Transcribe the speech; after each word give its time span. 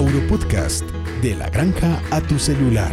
Auropodcast, 0.00 0.82
de 1.20 1.34
la 1.36 1.50
granja 1.50 2.02
a 2.10 2.22
tu 2.22 2.38
celular. 2.38 2.90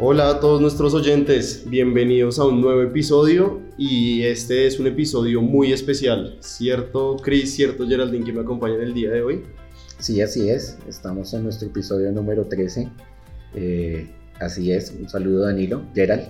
Hola 0.00 0.30
a 0.30 0.40
todos 0.40 0.60
nuestros 0.60 0.94
oyentes, 0.94 1.62
bienvenidos 1.70 2.40
a 2.40 2.44
un 2.46 2.60
nuevo 2.60 2.82
episodio 2.82 3.60
y 3.78 4.24
este 4.24 4.66
es 4.66 4.80
un 4.80 4.88
episodio 4.88 5.42
muy 5.42 5.72
especial, 5.72 6.38
¿cierto 6.40 7.14
Chris, 7.22 7.54
cierto 7.54 7.86
Geraldine 7.86 8.24
que 8.24 8.32
me 8.32 8.40
acompañan 8.40 8.80
el 8.80 8.94
día 8.94 9.12
de 9.12 9.22
hoy? 9.22 9.44
Sí, 10.00 10.20
así 10.20 10.50
es, 10.50 10.76
estamos 10.88 11.32
en 11.34 11.44
nuestro 11.44 11.68
episodio 11.68 12.10
número 12.10 12.46
13, 12.46 12.90
eh, 13.54 14.10
así 14.40 14.72
es, 14.72 14.90
un 14.98 15.08
saludo 15.08 15.46
Danilo, 15.46 15.82
Gerald. 15.94 16.28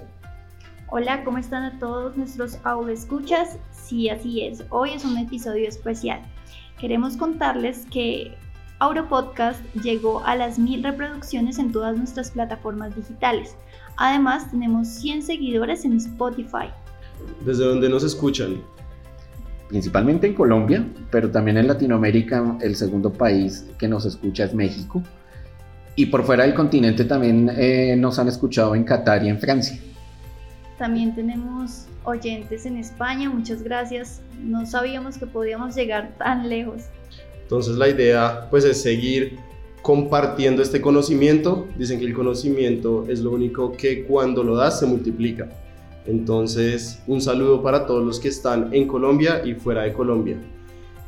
Hola, 0.89 1.23
¿cómo 1.25 1.39
están 1.39 1.63
a 1.63 1.79
todos 1.79 2.17
nuestros 2.17 2.59
escuchas? 2.91 3.57
Sí, 3.73 4.09
así 4.09 4.43
es, 4.43 4.65
hoy 4.71 4.91
es 4.91 5.05
un 5.05 5.17
episodio 5.19 5.69
especial. 5.69 6.21
Queremos 6.79 7.17
contarles 7.17 7.87
que 7.93 8.35
Auro 8.81 9.09
Podcast 9.09 9.61
llegó 9.75 10.25
a 10.25 10.35
las 10.35 10.59
mil 10.59 10.83
reproducciones 10.83 11.59
en 11.59 11.71
todas 11.71 11.97
nuestras 11.97 12.31
plataformas 12.31 12.97
digitales. 12.97 13.55
Además, 13.99 14.51
tenemos 14.51 14.89
100 14.89 15.23
seguidores 15.23 15.85
en 15.85 15.99
Spotify. 15.99 16.71
¿Desde 17.45 17.67
dónde 17.67 17.91
nos 17.91 18.03
escuchan? 18.03 18.63
Principalmente 19.69 20.27
en 20.27 20.35
Colombia, 20.35 20.85
pero 21.11 21.31
también 21.31 21.59
en 21.59 21.69
Latinoamérica, 21.69 22.57
el 22.63 22.75
segundo 22.75 23.13
país 23.13 23.67
que 23.79 23.87
nos 23.87 24.07
escucha 24.07 24.45
es 24.45 24.55
México. 24.55 25.03
Y 25.97 26.07
por 26.07 26.25
fuera 26.25 26.45
del 26.45 26.55
continente 26.55 27.05
también 27.05 27.51
eh, 27.57 27.97
nos 27.97 28.19
han 28.19 28.29
escuchado 28.29 28.75
en 28.75 28.85
Qatar 28.85 29.25
y 29.25 29.29
en 29.29 29.39
Francia. 29.39 29.79
También 30.79 31.15
tenemos 31.15 31.87
oyentes 32.05 32.65
en 32.65 32.79
España, 32.79 33.29
muchas 33.29 33.63
gracias. 33.63 34.23
No 34.43 34.65
sabíamos 34.65 35.19
que 35.19 35.27
podíamos 35.27 35.75
llegar 35.75 36.15
tan 36.17 36.49
lejos. 36.49 36.85
Entonces 37.43 37.77
la 37.77 37.89
idea 37.89 38.49
pues 38.51 38.65
es 38.65 38.81
seguir 38.81 39.39
compartiendo 39.83 40.63
este 40.63 40.81
conocimiento. 40.81 41.67
Dicen 41.77 41.99
que 41.99 42.07
el 42.07 42.15
conocimiento 42.15 43.05
es 43.09 43.21
lo 43.21 43.33
único 43.33 43.73
que 43.73 44.05
cuando 44.05 44.43
lo 44.43 44.57
das 44.57 44.81
se 44.81 44.87
multiplica. 44.87 45.49
Entonces 46.07 47.03
un 47.07 47.21
saludo 47.21 47.63
para 47.63 47.87
todos 47.87 48.05
los 48.05 48.19
que 48.19 48.29
están 48.29 48.73
en 48.73 48.87
Colombia 48.87 49.43
y 49.45 49.55
fuera 49.55 49.83
de 49.83 49.93
Colombia. 49.93 50.39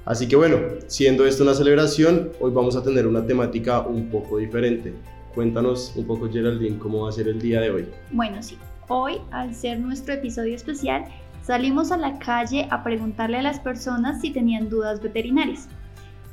Así 0.05 0.27
que 0.27 0.35
bueno, 0.35 0.59
siendo 0.89 1.25
esto 1.25 1.45
una 1.45 1.55
celebración, 1.55 2.33
hoy 2.41 2.51
vamos 2.51 2.75
a 2.75 2.83
tener 2.83 3.07
una 3.07 3.25
temática 3.25 3.81
un 3.83 4.09
poco 4.11 4.39
diferente. 4.39 4.95
Cuéntanos 5.33 5.93
un 5.95 6.07
poco 6.07 6.29
Geraldine 6.29 6.79
cómo 6.79 7.05
va 7.05 7.11
a 7.11 7.13
ser 7.13 7.29
el 7.29 7.41
día 7.41 7.61
de 7.61 7.71
hoy. 7.71 7.89
Bueno, 8.11 8.43
sí, 8.43 8.59
hoy 8.89 9.21
al 9.31 9.55
ser 9.55 9.79
nuestro 9.79 10.15
episodio 10.15 10.57
especial, 10.57 11.05
salimos 11.43 11.93
a 11.93 11.97
la 11.97 12.19
calle 12.19 12.67
a 12.71 12.83
preguntarle 12.83 13.39
a 13.39 13.43
las 13.43 13.61
personas 13.61 14.21
si 14.21 14.31
tenían 14.31 14.69
dudas 14.69 15.01
veterinarias. 15.01 15.69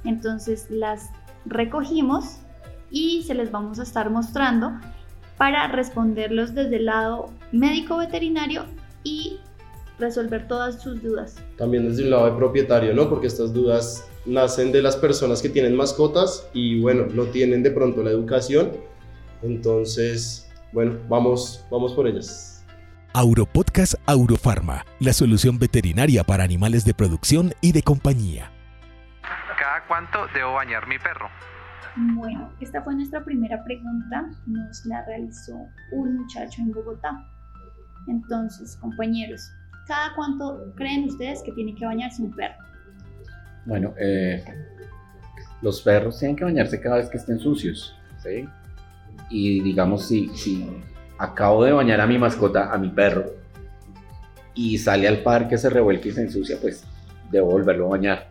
Entonces 0.04 0.66
las 0.72 1.12
recogimos 1.46 2.40
y 2.90 3.22
se 3.24 3.36
les 3.36 3.52
vamos 3.52 3.80
a 3.80 3.84
estar 3.84 4.10
mostrando 4.10 4.72
para 5.38 5.68
responderlos 5.68 6.56
desde 6.56 6.78
el 6.78 6.86
lado 6.86 7.28
médico 7.52 7.98
veterinario 7.98 8.66
y 9.04 9.40
resolver 10.00 10.48
todas 10.48 10.82
sus 10.82 11.02
dudas. 11.02 11.36
También 11.58 11.88
desde 11.88 12.04
un 12.04 12.12
lado 12.12 12.26
de 12.26 12.38
propietario, 12.38 12.94
¿no? 12.94 13.10
Porque 13.10 13.28
estas 13.28 13.54
dudas 13.54 14.08
nacen 14.26 14.72
de 14.72 14.82
las 14.82 14.96
personas 14.96 15.42
que 15.42 15.50
tienen 15.50 15.76
mascotas 15.76 16.48
y 16.54 16.80
bueno, 16.82 17.06
no 17.14 17.26
tienen 17.26 17.64
de 17.64 17.72
pronto 17.72 18.04
la 18.04 18.12
educación. 18.12 18.72
Entonces, 19.42 20.50
bueno, 20.72 20.98
vamos, 21.08 21.66
vamos 21.70 21.94
por 21.94 22.08
ellas. 22.08 22.66
Auropodcast 23.14 23.96
Aurofarma, 24.06 24.86
la 25.00 25.14
solución 25.14 25.58
veterinaria 25.58 26.24
para 26.24 26.44
animales 26.44 26.86
de 26.86 26.94
producción 26.94 27.54
y 27.60 27.72
de 27.72 27.82
compañía. 27.82 28.52
¿Cada 29.60 29.86
cuánto 29.88 30.20
debo 30.34 30.54
bañar 30.54 30.88
mi 30.88 31.00
perro? 31.00 31.28
Bueno, 31.96 32.54
esta 32.62 32.82
fue 32.84 32.94
nuestra 32.96 33.26
primera 33.26 33.64
pregunta, 33.64 34.30
nos 34.46 34.86
la 34.86 35.04
realizó 35.06 35.54
un 35.92 36.18
muchacho 36.18 36.62
en 36.62 36.72
Bogotá. 36.72 37.26
Entonces, 38.08 38.78
compañeros, 38.78 39.52
¿cada 39.90 40.14
cuánto 40.14 40.72
creen 40.76 41.06
ustedes 41.06 41.42
que 41.42 41.52
tiene 41.52 41.74
que 41.74 41.84
bañarse 41.84 42.22
un 42.22 42.32
perro? 42.32 42.64
Bueno, 43.66 43.94
eh, 44.00 44.46
los 45.64 45.82
perros 45.82 46.20
tienen 46.20 46.38
que 46.38 46.44
bañarse 46.44 46.80
cada 46.80 46.98
vez 46.98 47.10
que 47.10 47.18
estén 47.18 47.40
sucios, 47.40 47.96
¿sí? 48.22 48.48
Y 49.32 49.62
digamos, 49.62 50.08
si, 50.08 50.30
si 50.36 50.70
acabo 51.18 51.64
de 51.64 51.72
bañar 51.72 52.00
a 52.02 52.08
mi 52.08 52.20
mascota, 52.20 52.72
a 52.72 52.78
mi 52.78 52.90
perro, 52.90 53.26
y 54.54 54.78
sale 54.78 55.08
al 55.08 55.24
parque, 55.24 55.58
se 55.58 55.72
revuelca 55.72 56.08
y 56.08 56.12
se 56.12 56.22
ensucia, 56.22 56.58
pues 56.62 56.84
debo 57.32 57.48
volverlo 57.48 57.88
a 57.88 57.90
bañar. 57.90 58.30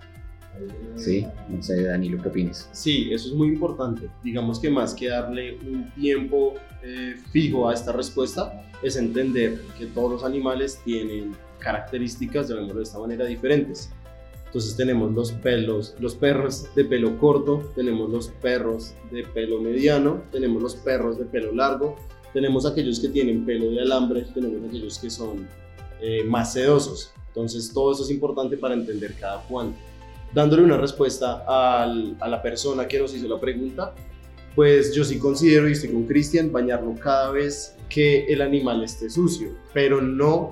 Sí, 0.95 1.27
no 1.49 1.61
sé, 1.61 1.85
Danilo, 1.85 2.23
¿qué 2.23 2.29
opinas? 2.29 2.69
Sí, 2.73 3.13
eso 3.13 3.29
es 3.29 3.35
muy 3.35 3.49
importante. 3.49 4.09
Digamos 4.23 4.61
que 4.61 4.71
más 4.71 4.95
que 4.95 5.09
darle 5.09 5.57
un 5.57 5.91
tiempo 5.91 6.55
eh, 6.85 7.17
fijo 7.33 7.69
a 7.69 7.75
esta 7.75 7.93
respuesta, 7.93 8.63
es 8.83 8.97
entender 8.97 9.61
que 9.77 9.87
todos 9.87 10.13
los 10.13 10.25
animales 10.25 10.81
tienen 10.85 11.33
características, 11.59 12.49
llamémoslo 12.49 12.79
de 12.79 12.83
esta 12.83 12.99
manera, 12.99 13.25
diferentes. 13.25 13.91
Entonces 14.47 14.77
tenemos 14.77 15.13
los 15.13 15.33
pelos, 15.33 15.95
los 15.99 16.15
perros 16.15 16.75
de 16.75 16.85
pelo 16.85 17.19
corto, 17.19 17.71
tenemos 17.75 18.09
los 18.09 18.29
perros 18.29 18.95
de 19.11 19.23
pelo 19.25 19.61
mediano, 19.61 20.23
tenemos 20.33 20.63
los 20.63 20.75
perros 20.77 21.19
de 21.19 21.27
pelo 21.27 21.53
largo, 21.53 21.97
tenemos 22.33 22.65
aquellos 22.65 22.99
que 22.99 23.09
tienen 23.09 23.45
pelo 23.45 23.71
de 23.71 23.83
alambre, 23.83 24.23
tenemos 24.33 24.67
aquellos 24.67 24.99
que 24.99 25.11
son 25.11 25.47
eh, 26.01 26.25
más 26.25 26.55
sedosos. 26.55 27.13
Entonces 27.27 27.71
todo 27.73 27.93
eso 27.93 28.05
es 28.05 28.11
importante 28.11 28.57
para 28.57 28.75
entender 28.75 29.15
cada 29.21 29.43
cuánto 29.43 29.89
dándole 30.33 30.63
una 30.63 30.77
respuesta 30.77 31.45
al, 31.47 32.17
a 32.21 32.29
la 32.29 32.43
persona 32.43 32.87
que 32.87 32.99
nos 32.99 33.15
hizo 33.15 33.29
la 33.29 33.41
pregunta, 33.41 33.95
pues 34.55 34.95
yo 34.95 35.05
sí 35.05 35.19
considero, 35.19 35.69
y 35.69 35.73
estoy 35.73 35.91
con 35.91 36.05
Cristian, 36.05 36.53
bañarlo 36.53 36.95
cada 36.97 37.31
vez 37.31 37.77
que 37.89 38.27
el 38.27 38.43
animal 38.43 38.83
esté 38.83 39.09
sucio, 39.09 39.55
pero 39.73 40.01
no 40.01 40.51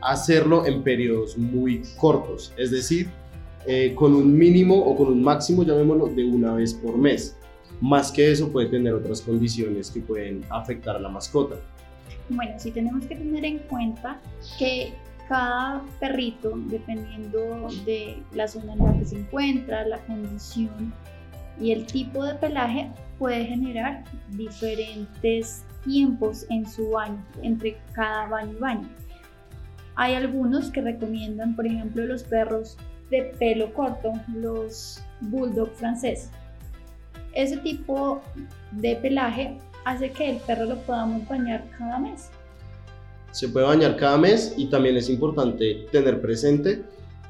hacerlo 0.00 0.66
en 0.66 0.82
periodos 0.82 1.36
muy 1.36 1.82
cortos, 1.96 2.52
es 2.56 2.70
decir, 2.70 3.08
eh, 3.66 3.94
con 3.94 4.14
un 4.14 4.36
mínimo 4.36 4.76
o 4.76 4.96
con 4.96 5.08
un 5.08 5.22
máximo, 5.22 5.62
llamémoslo, 5.62 6.06
de 6.06 6.24
una 6.24 6.54
vez 6.54 6.74
por 6.74 6.96
mes. 6.96 7.36
Más 7.80 8.10
que 8.10 8.30
eso 8.30 8.50
puede 8.50 8.68
tener 8.68 8.94
otras 8.94 9.20
condiciones 9.20 9.90
que 9.90 10.00
pueden 10.00 10.44
afectar 10.50 10.96
a 10.96 10.98
la 10.98 11.08
mascota. 11.08 11.56
Bueno, 12.30 12.52
sí 12.58 12.70
tenemos 12.70 13.04
que 13.06 13.14
tener 13.14 13.44
en 13.44 13.58
cuenta 13.58 14.20
que 14.58 14.92
cada 15.28 15.84
perrito, 16.00 16.54
dependiendo 16.66 17.68
de 17.84 18.16
la 18.32 18.48
zona 18.48 18.72
en 18.72 18.78
la 18.78 18.98
que 18.98 19.04
se 19.04 19.18
encuentra, 19.18 19.86
la 19.86 19.98
condición 20.06 20.92
y 21.60 21.72
el 21.72 21.86
tipo 21.86 22.24
de 22.24 22.34
pelaje, 22.34 22.90
puede 23.18 23.44
generar 23.44 24.04
diferentes 24.30 25.64
tiempos 25.84 26.46
en 26.50 26.66
su 26.66 26.90
baño, 26.90 27.22
entre 27.42 27.76
cada 27.92 28.28
baño 28.28 28.52
y 28.56 28.60
baño. 28.60 28.88
Hay 29.98 30.14
algunos 30.14 30.70
que 30.70 30.80
recomiendan, 30.80 31.54
por 31.54 31.66
ejemplo, 31.66 32.06
los 32.06 32.22
perros 32.22 32.78
de 33.10 33.34
pelo 33.38 33.74
corto, 33.74 34.12
los 34.34 35.02
bulldog 35.20 35.70
francés. 35.74 36.30
Ese 37.34 37.58
tipo 37.58 38.22
de 38.72 38.96
pelaje 38.96 39.58
hace 39.84 40.10
que 40.10 40.30
el 40.30 40.36
perro 40.38 40.64
lo 40.64 40.76
podamos 40.78 41.28
bañar 41.28 41.62
cada 41.76 41.98
mes 41.98 42.30
se 43.30 43.48
puede 43.48 43.66
bañar 43.66 43.96
cada 43.96 44.18
mes 44.18 44.54
y 44.56 44.66
también 44.66 44.96
es 44.96 45.08
importante 45.08 45.86
tener 45.92 46.20
presente 46.20 46.82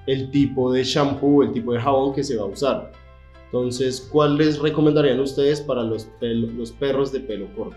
el 0.07 0.31
tipo 0.31 0.73
de 0.73 0.85
shampoo, 0.85 1.43
el 1.43 1.53
tipo 1.53 1.73
de 1.73 1.81
jabón 1.81 2.15
que 2.15 2.25
se 2.25 2.37
va 2.37 2.45
a 2.45 2.47
usar. 2.47 2.93
Entonces, 3.47 4.09
¿cuál 4.11 4.37
les 4.37 4.59
recomendarían 4.59 5.21
ustedes 5.21 5.61
para 5.61 5.83
los, 5.83 6.09
los 6.21 6.73
perros 6.73 7.13
de 7.13 7.21
pelo 7.21 7.47
corto? 7.55 7.77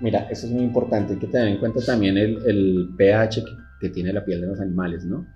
Mira, 0.00 0.28
eso 0.30 0.46
es 0.46 0.52
muy 0.52 0.64
importante, 0.64 1.14
hay 1.14 1.18
que 1.18 1.26
tener 1.26 1.48
en 1.48 1.58
cuenta 1.58 1.80
también 1.84 2.16
el, 2.16 2.38
el 2.46 2.88
pH 2.96 3.42
que, 3.44 3.50
que, 3.80 3.88
tiene 3.90 4.12
la 4.12 4.24
piel 4.24 4.40
de 4.40 4.46
los 4.48 4.60
animales, 4.60 5.04
¿no? 5.04 5.26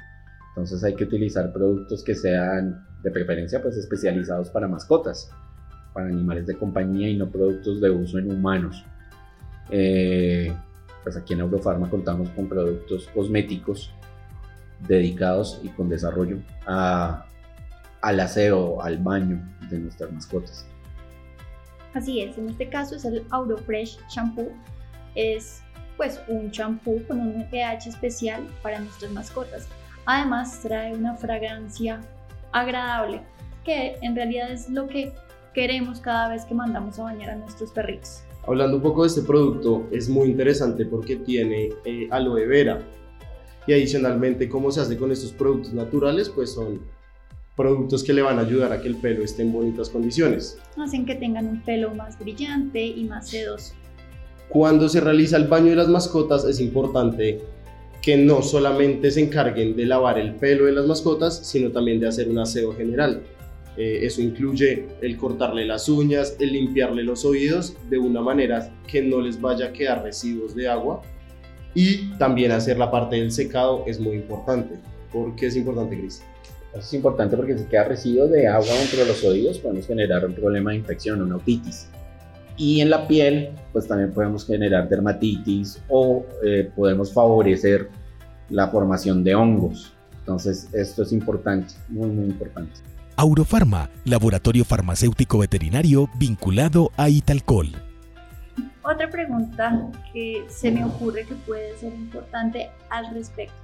Entonces 0.51 0.83
hay 0.85 0.95
que 0.95 1.05
utilizar 1.05 1.53
productos 1.53 2.03
que 2.05 2.15
sean 2.15 2.87
de 3.03 3.11
preferencia 3.11 3.63
pues 3.63 3.77
especializados 3.77 4.51
para 4.51 4.69
mascotas, 4.69 5.31
para 5.93 6.07
animales 6.07 6.47
de 6.47 6.57
compañía 6.57 7.09
y 7.09 7.17
no 7.17 7.31
productos 7.31 7.81
de 7.81 7.91
uso 7.91 8.19
en 8.19 8.31
humanos. 8.31 8.85
Eh, 9.71 10.55
pues 11.03 11.17
aquí 11.17 11.33
en 11.33 11.41
Eurofarma 11.41 11.89
contamos 11.89 12.29
con 12.31 12.49
productos 12.49 13.09
cosméticos 13.15 13.93
dedicados 14.87 15.61
y 15.63 15.69
con 15.71 15.89
desarrollo 15.89 16.39
al 16.67 18.21
aseo, 18.21 18.83
al 18.83 18.99
baño 18.99 19.41
de 19.71 19.79
nuestras 19.79 20.13
mascotas. 20.13 20.67
Así 21.95 22.23
es, 22.23 22.39
en 22.39 22.49
este 22.49 22.69
caso 22.69 22.97
es 22.97 23.05
el 23.05 23.25
Aurofresh 23.31 23.99
Shampoo. 24.09 24.51
Es 25.15 25.63
pues 25.97 26.21
un 26.29 26.51
champú 26.51 27.03
con 27.07 27.21
un 27.21 27.49
pH 27.51 27.89
especial 27.89 28.47
para 28.63 28.81
nuestras 28.81 29.11
mascotas. 29.13 29.69
Además 30.05 30.61
trae 30.61 30.95
una 30.95 31.17
fragancia 31.17 32.01
agradable, 32.53 33.23
que 33.65 33.97
en 34.03 34.17
realidad 34.17 34.51
es 34.51 34.69
lo 34.69 34.89
que 34.89 35.13
queremos 35.55 36.01
cada 36.01 36.29
vez 36.29 36.45
que 36.45 36.55
mandamos 36.55 36.99
a 36.99 37.05
bañar 37.05 37.31
a 37.31 37.37
nuestros 37.37 37.71
perritos. 37.71 38.23
Hablando 38.47 38.79
un 38.79 38.83
poco 38.83 39.03
de 39.03 39.09
este 39.09 39.23
producto, 39.23 39.87
es 39.93 40.09
muy 40.09 40.29
interesante 40.29 40.85
porque 40.85 41.17
tiene 41.17 41.71
eh, 41.85 42.09
aloe 42.11 42.47
vera. 42.47 42.81
Y 43.67 43.73
adicionalmente, 43.73 44.49
¿cómo 44.49 44.73
se 44.73 44.81
hace 44.81 44.97
con 44.97 45.13
estos 45.13 45.33
productos 45.33 45.73
naturales? 45.73 46.29
Pues 46.29 46.53
son 46.53 46.81
productos 47.57 48.03
que 48.03 48.13
le 48.13 48.23
van 48.23 48.39
a 48.39 48.43
ayudar 48.43 48.73
a 48.73 48.81
que 48.81 48.89
el 48.89 48.97
pelo 48.97 49.23
esté 49.23 49.43
en 49.43 49.53
bonitas 49.53 49.91
condiciones. 49.91 50.59
Hacen 50.77 51.07
que 51.07 51.15
tengan 51.15 51.47
un 51.47 51.63
pelo 51.63 51.95
más 51.95 52.19
brillante 52.19 52.85
y 52.85 53.05
más 53.05 53.29
sedoso. 53.29 53.75
Cuando 54.49 54.89
se 54.89 55.01
realiza 55.01 55.37
el 55.37 55.49
baño 55.49 55.71
de 55.71 55.77
las 55.77 55.89
mascotas 55.89 56.45
es 56.45 56.61
importante 56.61 57.41
que 58.03 58.17
no 58.17 58.43
solamente 58.43 59.11
se 59.11 59.21
encarguen 59.21 59.77
de 59.77 59.87
lavar 59.87 60.19
el 60.19 60.35
pelo 60.35 60.67
de 60.67 60.73
las 60.73 60.87
mascotas, 60.87 61.39
sino 61.47 61.71
también 61.71 62.01
de 62.01 62.09
hacer 62.09 62.29
un 62.29 62.39
aseo 62.39 62.75
general. 62.75 63.23
Eh, 63.77 64.01
eso 64.03 64.21
incluye 64.21 64.87
el 65.01 65.17
cortarle 65.17 65.65
las 65.65 65.89
uñas, 65.89 66.37
el 66.41 66.53
limpiarle 66.53 67.05
los 67.05 67.25
oídos 67.25 67.75
de 67.89 67.97
una 67.99 68.21
manera 68.21 68.71
que 68.87 69.01
no 69.01 69.21
les 69.21 69.41
vaya 69.41 69.67
a 69.67 69.73
quedar 69.73 70.03
residuos 70.03 70.55
de 70.55 70.69
agua 70.69 71.01
y 71.75 72.11
también 72.19 72.53
hacer 72.53 72.77
la 72.77 72.91
parte 72.91 73.17
del 73.17 73.33
secado 73.33 73.85
es 73.87 73.99
muy 73.99 74.17
importante. 74.17 74.75
¿Por 75.11 75.35
qué 75.37 75.47
es 75.47 75.57
importante, 75.57 75.99
Cris? 75.99 76.23
Es 76.75 76.93
importante 76.93 77.37
porque 77.37 77.57
si 77.57 77.65
queda 77.65 77.85
residuo 77.85 78.27
de 78.29 78.47
agua 78.47 78.75
dentro 78.79 78.99
de 78.99 79.07
los 79.07 79.25
oídos 79.25 79.59
podemos 79.59 79.87
generar 79.87 80.27
un 80.27 80.35
problema 80.35 80.73
de 80.73 80.79
infección, 80.79 81.23
una 81.23 81.37
otitis. 81.37 81.89
Y 82.57 82.81
en 82.81 82.91
la 82.91 83.09
piel, 83.09 83.51
pues 83.73 83.89
también 83.89 84.13
podemos 84.13 84.47
generar 84.47 84.89
dermatitis 84.89 85.83
o 85.89 86.25
eh, 86.45 86.71
podemos 86.77 87.13
favorecer 87.13 87.89
la 88.51 88.69
formación 88.69 89.25
de 89.25 89.35
hongos. 89.35 89.93
Entonces, 90.21 90.69
esto 90.73 91.03
es 91.03 91.13
importante, 91.13 91.75
muy, 91.89 92.09
muy 92.11 92.27
importante. 92.27 92.81
Aurofarma, 93.17 93.91
laboratorio 94.05 94.65
farmacéutico 94.65 95.39
veterinario 95.39 96.09
vinculado 96.19 96.93
a 96.97 97.09
Italcol. 97.09 97.73
Otra 98.83 99.09
pregunta 99.11 99.91
que 100.13 100.45
se 100.49 100.71
me 100.71 100.85
ocurre 100.85 101.25
que 101.25 101.35
puede 101.35 101.77
ser 101.79 101.93
importante 101.95 102.71
al 102.91 103.15
respecto. 103.15 103.55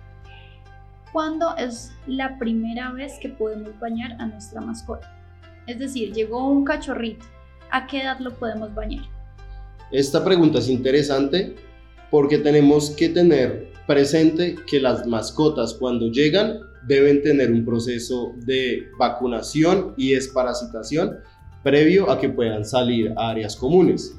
¿Cuándo 1.12 1.56
es 1.56 1.92
la 2.06 2.38
primera 2.38 2.92
vez 2.92 3.14
que 3.20 3.28
podemos 3.28 3.78
bañar 3.80 4.12
a 4.20 4.26
nuestra 4.26 4.60
mascota? 4.60 5.12
Es 5.66 5.78
decir, 5.78 6.12
llegó 6.12 6.48
un 6.48 6.64
cachorrito, 6.64 7.24
¿a 7.70 7.86
qué 7.86 8.02
edad 8.02 8.18
lo 8.20 8.34
podemos 8.34 8.74
bañar? 8.74 9.04
Esta 9.90 10.24
pregunta 10.24 10.58
es 10.58 10.68
interesante 10.68 11.56
porque 12.10 12.38
tenemos 12.38 12.90
que 12.90 13.08
tener 13.08 13.72
presente 13.86 14.56
que 14.66 14.80
las 14.80 15.06
mascotas 15.06 15.74
cuando 15.74 16.08
llegan 16.08 16.60
deben 16.86 17.22
tener 17.22 17.50
un 17.50 17.64
proceso 17.64 18.34
de 18.44 18.88
vacunación 18.98 19.94
y 19.96 20.12
desparasitación 20.12 21.18
previo 21.62 22.10
a 22.10 22.18
que 22.18 22.28
puedan 22.28 22.64
salir 22.64 23.12
a 23.16 23.30
áreas 23.30 23.56
comunes. 23.56 24.14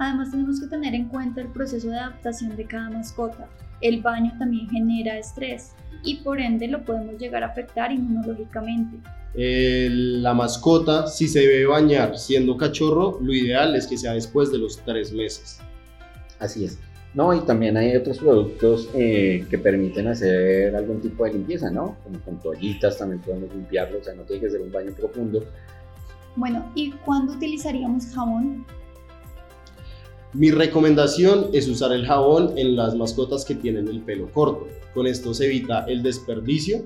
Además 0.00 0.30
tenemos 0.30 0.58
que 0.58 0.66
tener 0.66 0.94
en 0.94 1.08
cuenta 1.08 1.42
el 1.42 1.48
proceso 1.48 1.88
de 1.88 1.98
adaptación 1.98 2.56
de 2.56 2.64
cada 2.64 2.88
mascota. 2.88 3.46
El 3.82 4.00
baño 4.00 4.32
también 4.38 4.66
genera 4.70 5.18
estrés 5.18 5.72
y 6.02 6.16
por 6.22 6.40
ende 6.40 6.68
lo 6.68 6.82
podemos 6.86 7.18
llegar 7.18 7.44
a 7.44 7.48
afectar 7.48 7.92
inmunológicamente. 7.92 8.96
la 9.34 10.32
mascota, 10.32 11.06
si 11.06 11.28
se 11.28 11.40
debe 11.40 11.66
bañar 11.66 12.16
siendo 12.16 12.56
cachorro, 12.56 13.18
lo 13.20 13.30
ideal 13.34 13.76
es 13.76 13.86
que 13.86 13.98
sea 13.98 14.14
después 14.14 14.50
de 14.50 14.56
los 14.56 14.78
tres 14.78 15.12
meses. 15.12 15.60
Así 16.38 16.64
es. 16.64 16.78
No, 17.12 17.34
y 17.34 17.40
también 17.40 17.76
hay 17.76 17.94
otros 17.94 18.20
productos 18.20 18.88
eh, 18.94 19.44
que 19.50 19.58
permiten 19.58 20.08
hacer 20.08 20.74
algún 20.74 21.02
tipo 21.02 21.24
de 21.24 21.34
limpieza, 21.34 21.70
¿no? 21.70 21.98
Como 22.04 22.18
con 22.20 22.40
toallitas 22.40 22.96
también 22.96 23.20
podemos 23.20 23.54
limpiarlo, 23.54 23.98
o 23.98 24.02
sea, 24.02 24.14
no 24.14 24.22
tiene 24.22 24.40
que 24.40 24.50
ser 24.50 24.62
un 24.62 24.72
baño 24.72 24.92
profundo. 24.92 25.44
Bueno, 26.36 26.64
¿y 26.74 26.92
cuándo 27.04 27.34
utilizaríamos 27.34 28.06
jabón? 28.14 28.64
Mi 30.32 30.52
recomendación 30.52 31.48
es 31.52 31.66
usar 31.66 31.90
el 31.90 32.06
jabón 32.06 32.56
en 32.56 32.76
las 32.76 32.94
mascotas 32.94 33.44
que 33.44 33.56
tienen 33.56 33.88
el 33.88 34.00
pelo 34.00 34.30
corto. 34.30 34.68
Con 34.94 35.08
esto 35.08 35.34
se 35.34 35.46
evita 35.46 35.84
el 35.88 36.04
desperdicio 36.04 36.84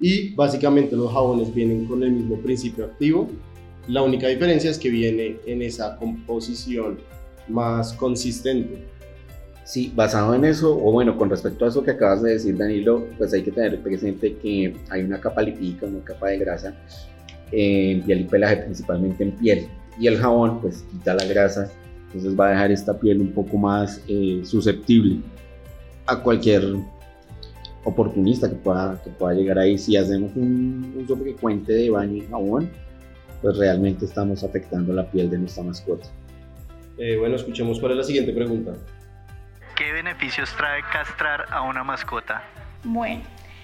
y 0.00 0.34
básicamente 0.34 0.96
los 0.96 1.12
jabones 1.12 1.54
vienen 1.54 1.86
con 1.86 2.02
el 2.02 2.10
mismo 2.10 2.40
principio 2.40 2.86
activo. 2.86 3.28
La 3.86 4.02
única 4.02 4.26
diferencia 4.26 4.70
es 4.70 4.78
que 4.78 4.90
viene 4.90 5.36
en 5.46 5.62
esa 5.62 5.96
composición 5.98 6.98
más 7.46 7.92
consistente. 7.92 8.88
Sí, 9.64 9.92
basado 9.94 10.34
en 10.34 10.44
eso, 10.44 10.76
o 10.76 10.90
bueno, 10.90 11.16
con 11.16 11.30
respecto 11.30 11.64
a 11.64 11.68
eso 11.68 11.84
que 11.84 11.92
acabas 11.92 12.22
de 12.22 12.32
decir, 12.32 12.56
Danilo, 12.56 13.06
pues 13.18 13.32
hay 13.32 13.42
que 13.42 13.52
tener 13.52 13.80
presente 13.80 14.34
que 14.34 14.74
hay 14.88 15.02
una 15.02 15.20
capa 15.20 15.42
lipídica, 15.42 15.86
una 15.86 16.02
capa 16.02 16.30
de 16.30 16.38
grasa 16.38 16.74
en 17.52 18.02
piel 18.02 18.22
y 18.22 18.24
pelaje, 18.24 18.56
principalmente 18.56 19.22
en 19.22 19.30
piel. 19.32 19.68
Y 20.00 20.08
el 20.08 20.18
jabón, 20.18 20.60
pues 20.60 20.84
quita 20.90 21.14
la 21.14 21.24
grasa, 21.24 21.70
entonces 22.10 22.38
va 22.38 22.48
a 22.48 22.50
dejar 22.50 22.72
esta 22.72 22.98
piel 22.98 23.20
un 23.20 23.30
poco 23.30 23.56
más 23.56 24.02
eh, 24.08 24.40
susceptible 24.44 25.20
a 26.06 26.20
cualquier 26.20 26.64
oportunista 27.84 28.48
que 28.48 28.56
pueda, 28.56 29.00
que 29.02 29.10
pueda 29.10 29.34
llegar 29.34 29.58
ahí. 29.58 29.78
Si 29.78 29.96
hacemos 29.96 30.32
un 30.34 30.92
uso 31.00 31.16
frecuente 31.16 31.72
de 31.72 31.88
baño 31.88 32.16
y 32.16 32.26
jabón, 32.26 32.68
pues 33.40 33.56
realmente 33.56 34.06
estamos 34.06 34.42
afectando 34.42 34.92
la 34.92 35.08
piel 35.08 35.30
de 35.30 35.38
nuestra 35.38 35.62
mascota. 35.62 36.08
Eh, 36.98 37.16
bueno, 37.16 37.36
escuchemos 37.36 37.78
cuál 37.78 37.92
es 37.92 37.98
la 37.98 38.04
siguiente 38.04 38.32
pregunta. 38.32 38.72
¿Qué 39.76 39.92
beneficios 39.92 40.50
trae 40.56 40.82
castrar 40.92 41.46
a 41.50 41.62
una 41.62 41.84
mascota? 41.84 42.42
Bueno, 42.82 43.22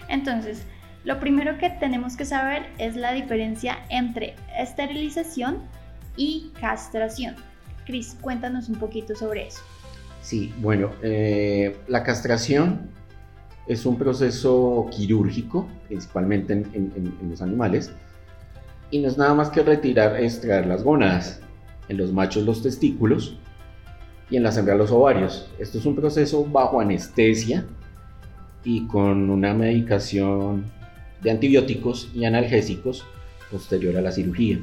entonces, 0.09 0.65
lo 1.05 1.19
primero 1.19 1.59
que 1.59 1.71
tenemos 1.71 2.17
que 2.17 2.25
saber 2.25 2.67
es 2.79 2.95
la 2.95 3.13
diferencia 3.13 3.79
entre 3.91 4.37
esterilización 4.57 5.63
y 6.17 6.53
castración. 6.61 7.35
Cris, 7.87 8.17
cuéntanos 8.21 8.69
un 8.69 8.77
poquito 8.77 9.15
sobre 9.15 9.47
eso. 9.47 9.61
Sí, 10.21 10.53
bueno, 10.61 10.91
eh, 11.03 11.77
la 11.87 12.03
castración 12.03 12.91
es 13.67 13.87
un 13.87 13.97
proceso 13.97 14.89
quirúrgico, 14.91 15.69
principalmente 15.87 16.53
en, 16.53 17.15
los 17.31 17.41
animales, 17.43 17.93
y 18.91 18.99
no 18.99 19.09
es 19.09 19.17
nada 19.17 19.35
más 19.35 19.51
que 19.51 19.63
retirar, 19.63 20.21
extraer 20.21 20.67
las 20.67 20.83
gónadas, 20.83 21.41
en 21.89 21.97
los 21.97 22.13
machos 22.13 22.45
los 22.45 22.63
testículos 22.63 23.39
y 24.31 24.37
en 24.37 24.43
la 24.43 24.51
hembras 24.51 24.77
los 24.77 24.91
ovarios. 24.91 25.49
Esto 25.59 25.79
es 25.79 25.87
un 25.87 25.95
proceso 25.95 26.45
bajo 26.45 26.81
anestesia 26.81 27.65
y 28.65 28.87
con 28.89 29.31
una 29.31 29.55
medicación 29.55 30.65
de 31.23 31.31
antibióticos 31.31 32.11
y 32.15 32.25
analgésicos 32.25 33.05
posterior 33.51 33.97
a 33.97 34.01
la 34.01 34.11
cirugía. 34.11 34.59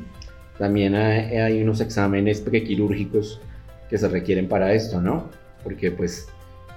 También 0.58 0.96
hay, 0.96 1.62
unos 1.62 1.82
exámenes 1.82 2.42
prequirúrgicos 2.42 3.42
que 3.90 3.98
se 3.98 4.08
requieren 4.08 4.48
para 4.48 4.74
esto, 4.74 5.02
¿no? 5.02 5.30
Porque 5.64 5.92
pues 5.92 6.28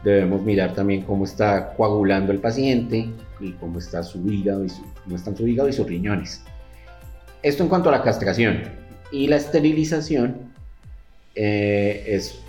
debemos 0.03 0.43
mirar 0.43 0.75
también 0.75 1.03
cómo 1.03 1.25
está 1.25 1.75
coagulando 1.75 2.33
el 2.33 2.39
paciente 2.39 3.09
y 3.41 3.53
cómo 3.53 3.79
está 3.79 4.03
su 4.03 4.27
hígado 4.31 4.65
y 4.65 4.69
cómo 5.05 5.17
están 5.17 5.37
su 5.37 5.47
hígado 5.47 5.69
y 5.69 5.73
sus 5.73 5.87
riñones. 5.87 6.43
Esto 7.43 7.63
en 7.63 7.69
cuanto 7.69 7.89
a 7.91 7.93
la 7.93 8.03
castración 8.03 8.63
y 9.13 9.27
la 9.27 9.37
esterilización 9.37 10.37
eh, 11.35 12.05
es 12.07 12.41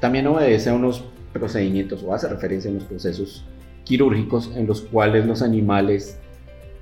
también 0.00 0.26
obedece 0.26 0.70
a 0.70 0.74
unos 0.74 1.04
procedimientos 1.32 2.02
o 2.02 2.12
hace 2.12 2.28
referencia 2.28 2.68
a 2.68 2.72
unos 2.72 2.84
procesos 2.84 3.44
quirúrgicos 3.84 4.50
en 4.56 4.66
los 4.66 4.82
cuales 4.82 5.26
los 5.26 5.42
animales 5.42 6.18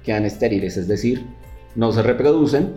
quedan 0.04 0.24
estériles, 0.24 0.76
es 0.76 0.88
decir, 0.88 1.26
no 1.76 1.92
se 1.92 2.02
reproducen, 2.02 2.72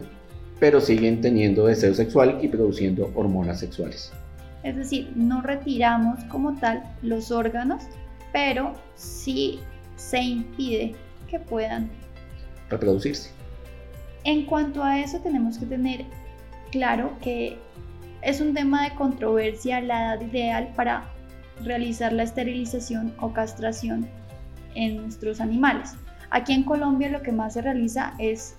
pero 0.63 0.79
siguen 0.79 1.19
teniendo 1.19 1.65
deseo 1.65 1.93
sexual 1.93 2.39
y 2.41 2.47
produciendo 2.47 3.11
hormonas 3.15 3.59
sexuales. 3.59 4.13
Es 4.63 4.77
decir, 4.77 5.11
no 5.13 5.41
retiramos 5.41 6.23
como 6.29 6.57
tal 6.57 6.81
los 7.01 7.31
órganos, 7.31 7.83
pero 8.31 8.73
sí 8.95 9.59
se 9.97 10.21
impide 10.21 10.95
que 11.27 11.37
puedan 11.37 11.89
reproducirse. 12.69 13.31
En 14.23 14.45
cuanto 14.45 14.81
a 14.85 15.01
eso, 15.01 15.19
tenemos 15.19 15.57
que 15.57 15.65
tener 15.65 16.05
claro 16.71 17.11
que 17.21 17.57
es 18.21 18.39
un 18.39 18.53
tema 18.53 18.85
de 18.85 18.95
controversia 18.95 19.81
la 19.81 20.15
edad 20.15 20.21
ideal 20.21 20.71
para 20.77 21.03
realizar 21.61 22.13
la 22.13 22.23
esterilización 22.23 23.13
o 23.19 23.33
castración 23.33 24.07
en 24.75 24.95
nuestros 24.95 25.41
animales. 25.41 25.91
Aquí 26.29 26.53
en 26.53 26.63
Colombia 26.63 27.09
lo 27.09 27.21
que 27.21 27.33
más 27.33 27.55
se 27.55 27.61
realiza 27.61 28.13
es 28.17 28.55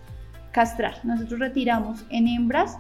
castrar. 0.55 1.01
Nosotros 1.03 1.41
retiramos 1.41 2.05
en 2.11 2.29
hembras, 2.29 2.79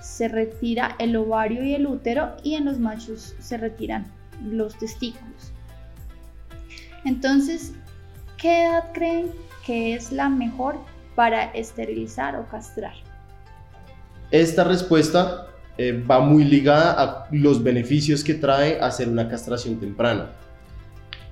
se 0.00 0.28
retira 0.28 0.94
el 0.98 1.16
ovario 1.16 1.64
y 1.64 1.74
el 1.74 1.86
útero 1.86 2.36
y 2.44 2.54
en 2.54 2.66
los 2.66 2.78
machos 2.78 3.34
se 3.40 3.56
retiran 3.56 4.06
los 4.44 4.78
testículos. 4.78 5.50
Entonces, 7.04 7.72
¿qué 8.36 8.64
edad 8.64 8.92
creen 8.92 9.32
que 9.64 9.94
es 9.94 10.12
la 10.12 10.28
mejor 10.28 10.76
para 11.14 11.44
esterilizar 11.44 12.36
o 12.36 12.46
castrar? 12.46 12.92
Esta 14.30 14.64
respuesta 14.64 15.46
eh, 15.78 15.92
va 15.92 16.20
muy 16.20 16.44
ligada 16.44 17.02
a 17.02 17.28
los 17.30 17.62
beneficios 17.62 18.22
que 18.22 18.34
trae 18.34 18.78
hacer 18.78 19.08
una 19.08 19.26
castración 19.26 19.80
temprana. 19.80 20.32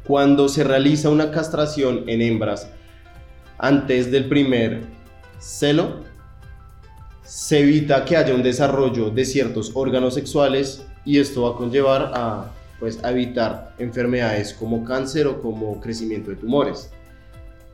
Cuando 0.07 0.49
se 0.49 0.65
realiza 0.65 1.11
una 1.11 1.31
castración 1.31 2.09
en 2.09 2.23
hembras 2.23 2.71
antes 3.59 4.11
del 4.11 4.29
primer 4.29 4.94
celo, 5.45 6.01
se 7.23 7.61
evita 7.61 8.05
que 8.05 8.17
haya 8.17 8.35
un 8.35 8.43
desarrollo 8.43 9.11
de 9.11 9.25
ciertos 9.25 9.73
órganos 9.75 10.15
sexuales 10.15 10.87
y 11.05 11.19
esto 11.19 11.43
va 11.43 11.51
a 11.51 11.57
conllevar 11.57 12.13
a, 12.15 12.51
pues, 12.81 13.03
a 13.05 13.11
evitar 13.11 13.75
enfermedades 13.79 14.55
como 14.55 14.85
cáncer 14.85 15.27
o 15.27 15.43
como 15.43 15.81
crecimiento 15.81 16.31
de 16.31 16.37
tumores. 16.37 16.91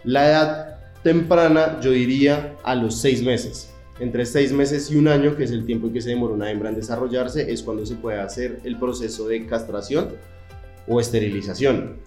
La 0.02 0.28
edad 0.28 0.78
temprana 1.04 1.78
yo 1.80 1.92
diría 1.92 2.56
a 2.64 2.74
los 2.74 3.00
seis 3.00 3.22
meses. 3.22 3.72
Entre 4.00 4.24
seis 4.24 4.50
meses 4.50 4.90
y 4.90 4.96
un 4.96 5.08
año, 5.08 5.36
que 5.36 5.44
es 5.44 5.50
el 5.50 5.66
tiempo 5.66 5.86
en 5.86 5.92
que 5.92 6.00
se 6.00 6.10
demora 6.10 6.34
una 6.34 6.50
hembra 6.50 6.70
en 6.70 6.74
desarrollarse, 6.74 7.52
es 7.52 7.62
cuando 7.62 7.84
se 7.86 7.96
puede 7.96 8.18
hacer 8.18 8.60
el 8.64 8.78
proceso 8.78 9.28
de 9.28 9.46
castración 9.46 10.08
o 10.88 11.00
esterilización. 11.00 11.98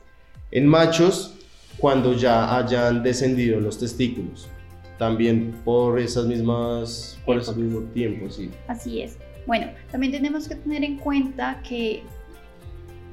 En 0.51 0.67
machos, 0.67 1.36
cuando 1.77 2.13
ya 2.13 2.58
hayan 2.58 3.03
descendido 3.03 3.60
los 3.60 3.77
testículos. 3.77 4.50
También 4.98 5.54
por 5.66 6.00
esas 6.00 6.26
mismas, 6.26 7.20
por 7.26 7.38
esos 7.38 7.58
mismos 7.58 7.92
tiempos, 7.94 8.36
sí. 8.36 8.52
Así 8.68 9.02
es. 9.02 9.18
Bueno, 9.46 9.68
también 9.92 10.12
tenemos 10.14 10.48
que 10.48 10.56
tener 10.56 10.84
en 10.84 10.98
cuenta 10.98 11.60
que 11.68 12.04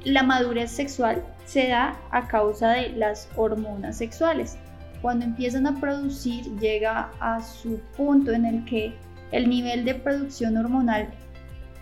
la 0.05 0.23
madurez 0.23 0.71
sexual 0.71 1.25
se 1.45 1.69
da 1.69 1.99
a 2.11 2.29
causa 2.29 2.71
de 2.71 2.91
las 2.91 3.29
hormonas 3.37 3.97
sexuales. 3.97 4.57
Cuando 5.03 5.25
empiezan 5.25 5.67
a 5.67 5.81
producir 5.81 6.45
llega 6.59 7.11
a 7.21 7.43
su 7.43 7.81
punto 7.97 8.33
en 8.33 8.45
el 8.45 8.65
que 8.65 8.95
el 9.33 9.49
nivel 9.49 9.85
de 9.85 9.95
producción 9.95 10.57
hormonal 10.57 11.09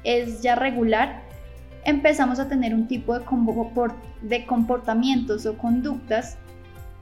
es 0.04 0.42
ya 0.42 0.54
regular, 0.54 1.22
empezamos 1.84 2.38
a 2.38 2.48
tener 2.48 2.74
un 2.74 2.86
tipo 2.86 3.18
de, 3.18 3.24
de 4.22 4.46
comportamientos 4.46 5.46
o 5.46 5.56
conductas 5.58 6.38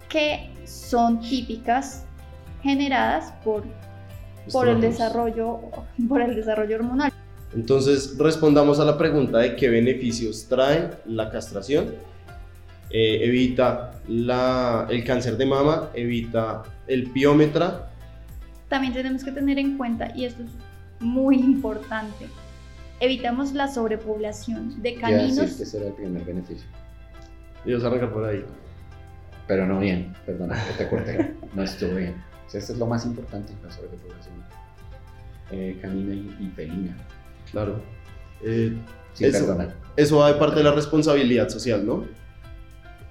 que 0.08 0.50
son 0.64 1.20
típicas 1.20 2.06
generadas 2.66 3.32
por, 3.44 3.64
por 4.52 4.68
el, 4.68 4.80
desarrollo, 4.80 5.60
por 6.08 6.20
el 6.20 6.34
desarrollo 6.34 6.76
hormonal. 6.76 7.12
Entonces 7.54 8.16
respondamos 8.18 8.80
a 8.80 8.84
la 8.84 8.98
pregunta 8.98 9.38
de 9.38 9.56
qué 9.56 9.70
beneficios 9.70 10.46
trae 10.48 10.90
la 11.06 11.30
castración. 11.30 11.94
Eh, 12.90 13.24
evita 13.24 13.92
la, 14.08 14.86
el 14.90 15.04
cáncer 15.04 15.36
de 15.36 15.46
mama, 15.46 15.90
evita 15.94 16.64
el 16.86 17.10
piómetra. 17.10 17.90
También 18.68 18.92
tenemos 18.92 19.24
que 19.24 19.32
tener 19.32 19.58
en 19.58 19.76
cuenta, 19.76 20.12
y 20.14 20.24
esto 20.24 20.42
es 20.42 20.50
muy 21.00 21.36
importante, 21.36 22.26
evitamos 23.00 23.52
la 23.52 23.68
sobrepoblación 23.68 24.82
de 24.82 24.94
caninos. 24.96 25.36
Decir 25.36 25.58
que 25.58 25.66
será 25.66 25.86
el 25.86 25.92
primer 25.92 26.24
beneficio. 26.24 26.66
Y 27.64 27.72
a 27.72 27.76
arrancar 27.76 28.12
por 28.12 28.24
ahí. 28.24 28.44
Pero 29.46 29.66
no 29.66 29.78
bien, 29.78 30.12
perdona, 30.24 30.56
te 30.76 30.88
corté. 30.88 31.34
no 31.54 31.62
estuvo 31.62 31.94
bien. 31.94 32.14
O 32.46 32.56
eso 32.56 32.72
es 32.72 32.78
lo 32.78 32.86
más 32.86 33.04
importante 33.04 33.52
en 33.52 33.62
la 33.62 33.70
sobrepoblación. 33.70 34.34
Eh, 35.50 35.78
canina 35.80 36.14
y, 36.14 36.50
felina. 36.54 36.96
Claro. 37.50 37.80
Eh, 38.42 38.76
sí, 39.14 39.24
eso, 39.24 39.56
eso 39.96 40.16
va 40.18 40.32
de 40.32 40.38
parte 40.38 40.56
de 40.56 40.64
la 40.64 40.72
responsabilidad 40.72 41.48
social, 41.48 41.86
¿no? 41.86 42.04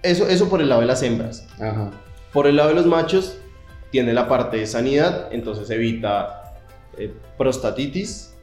Eso, 0.04 0.28
eso 0.28 0.50
por 0.50 0.62
el 0.62 0.70
lado 0.70 0.82
de 0.82 0.88
las 0.88 1.02
hembras. 1.02 1.48
Ajá. 1.60 1.92
Por 2.32 2.48
el 2.48 2.58
lado 2.58 2.70
de 2.70 2.76
los 2.76 2.86
machos, 2.86 3.38
tiene 3.92 4.14
la 4.14 4.28
parte 4.28 4.58
de 4.58 4.68
sanidad, 4.68 5.30
entonces 5.32 5.70
evita 5.70 6.54
eh, 6.98 7.14
prostatitis. 7.38 8.36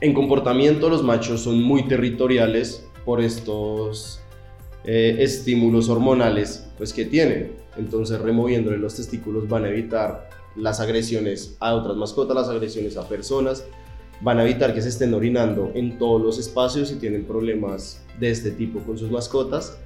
En 0.00 0.14
comportamiento, 0.14 0.88
los 0.88 1.02
machos 1.02 1.42
son 1.42 1.62
muy 1.62 1.86
territoriales 1.86 2.84
por 3.04 3.20
estos 3.20 4.20
eh, 4.84 5.16
estímulos 5.20 5.88
hormonales 5.88 6.68
pues, 6.76 6.92
que 6.92 7.04
tienen. 7.04 7.52
Entonces, 7.76 8.20
removiéndole 8.20 8.78
los 8.78 8.94
testículos 8.94 9.48
van 9.48 9.64
a 9.64 9.68
evitar 9.68 10.30
las 10.56 10.80
agresiones 10.80 11.56
a 11.60 11.74
otras 11.74 11.96
mascotas, 11.96 12.34
las 12.34 12.48
agresiones 12.48 12.96
a 12.96 13.08
personas, 13.08 13.64
van 14.20 14.38
a 14.38 14.44
evitar 14.44 14.74
que 14.74 14.82
se 14.82 14.88
estén 14.88 15.14
orinando 15.14 15.70
en 15.74 15.98
todos 15.98 16.20
los 16.20 16.38
espacios 16.38 16.90
y 16.90 16.96
tienen 16.96 17.24
problemas 17.24 18.02
de 18.18 18.30
este 18.30 18.50
tipo 18.50 18.80
con 18.80 18.98
sus 18.98 19.10
mascotas. 19.10 19.78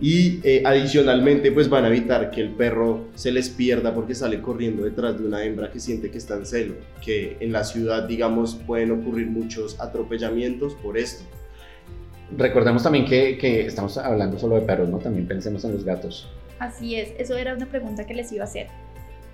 Y 0.00 0.40
eh, 0.42 0.62
adicionalmente, 0.66 1.52
pues 1.52 1.68
van 1.68 1.84
a 1.84 1.88
evitar 1.88 2.32
que 2.32 2.40
el 2.40 2.50
perro 2.50 3.04
se 3.14 3.30
les 3.30 3.48
pierda 3.48 3.94
porque 3.94 4.14
sale 4.14 4.42
corriendo 4.42 4.82
detrás 4.82 5.18
de 5.18 5.24
una 5.24 5.44
hembra 5.44 5.70
que 5.70 5.78
siente 5.78 6.10
que 6.10 6.18
está 6.18 6.34
en 6.34 6.46
celo, 6.46 6.74
que 7.02 7.36
en 7.38 7.52
la 7.52 7.62
ciudad, 7.62 8.02
digamos, 8.02 8.56
pueden 8.66 8.90
ocurrir 8.90 9.28
muchos 9.28 9.80
atropellamientos 9.80 10.74
por 10.74 10.98
esto. 10.98 11.24
Recordemos 12.36 12.82
también 12.82 13.04
que, 13.04 13.38
que, 13.38 13.66
estamos 13.66 13.96
hablando 13.98 14.38
solo 14.38 14.56
de 14.56 14.62
perros, 14.62 14.88
¿no? 14.88 14.98
También 14.98 15.26
pensemos 15.28 15.64
en 15.64 15.72
los 15.72 15.84
gatos. 15.84 16.28
Así 16.58 16.96
es, 16.96 17.12
eso 17.18 17.36
era 17.36 17.54
una 17.54 17.66
pregunta 17.66 18.06
que 18.06 18.14
les 18.14 18.32
iba 18.32 18.42
a 18.42 18.46
hacer. 18.46 18.68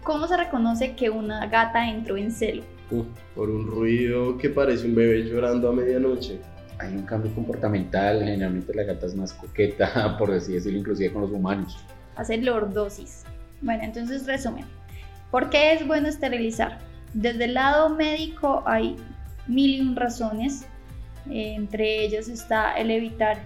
¿Cómo 0.02 0.26
se 0.26 0.36
reconoce 0.36 0.94
que 0.94 1.10
una 1.10 1.46
gata 1.46 1.88
entró 1.88 2.16
en 2.16 2.32
celo? 2.32 2.62
por 3.36 3.48
un 3.48 3.68
ruido 3.68 4.36
que 4.36 4.50
parece 4.50 4.86
un 4.86 4.94
bebé 4.94 5.22
llorando 5.22 5.68
a 5.68 5.72
medianoche. 5.72 6.40
Hay 6.78 6.94
un 6.94 7.02
cambio 7.02 7.32
comportamental, 7.34 8.20
generalmente 8.24 8.74
la 8.74 8.82
gata 8.82 9.06
es 9.06 9.14
más 9.14 9.32
coqueta, 9.32 10.16
por 10.18 10.32
así 10.32 10.54
decirlo, 10.54 10.78
inclusive 10.78 11.12
con 11.12 11.22
los 11.22 11.30
humanos. 11.30 11.76
Hace 12.16 12.38
lordosis. 12.38 13.24
Bueno, 13.60 13.84
entonces 13.84 14.26
resumen. 14.26 14.64
¿Por 15.30 15.50
qué 15.50 15.74
es 15.74 15.86
bueno 15.86 16.08
esterilizar? 16.08 16.78
Desde 17.14 17.44
el 17.44 17.54
lado 17.54 17.90
médico 17.90 18.62
hay 18.66 18.96
mil 19.46 19.76
y 19.76 19.80
un 19.80 19.96
razones 19.96 20.66
entre 21.30 22.04
ellos 22.04 22.28
está 22.28 22.74
el 22.74 22.90
evitar 22.90 23.38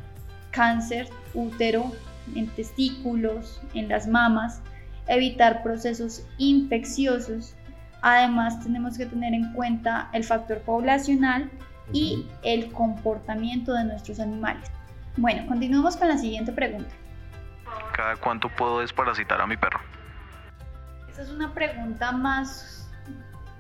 cáncer 0.51 1.09
útero, 1.35 1.93
en 2.35 2.49
testículos, 2.49 3.61
en 3.75 3.89
las 3.89 4.07
mamas, 4.07 4.63
evitar 5.07 5.63
procesos 5.63 6.25
infecciosos. 6.39 7.55
Además, 8.03 8.61
tenemos 8.63 8.97
que 8.97 9.07
tener 9.07 9.35
en 9.35 9.53
cuenta 9.53 10.09
el 10.13 10.25
factor 10.25 10.61
poblacional 10.61 11.51
y 11.93 12.27
el 12.43 12.73
comportamiento 12.73 13.73
de 13.75 13.85
nuestros 13.85 14.21
animales. 14.21 14.71
Bueno, 15.17 15.47
continuamos 15.47 15.97
con 15.97 16.09
la 16.09 16.19
siguiente 16.19 16.53
pregunta. 16.53 16.95
¿Cada 17.95 18.17
cuánto 18.17 18.49
puedo 18.49 18.81
desparasitar 18.81 19.41
a 19.41 19.47
mi 19.47 19.57
perro? 19.57 19.81
Esa 21.11 21.23
es 21.23 21.31
una 21.31 21.53
pregunta 21.55 22.11
más, 22.13 22.91